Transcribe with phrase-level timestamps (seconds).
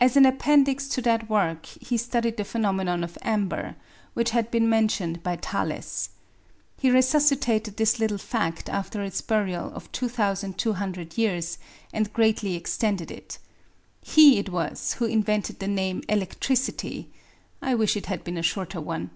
[0.00, 3.76] As an appendix to that work he studied the phenomenon of amber,
[4.14, 6.08] which had been mentioned by Thales.
[6.78, 11.58] He resuscitated this little fact after its burial of 2,200 years,
[11.92, 13.36] and greatly extended it.
[14.00, 17.10] He it was who invented the name electricity
[17.60, 19.10] I wish it had been a shorter one.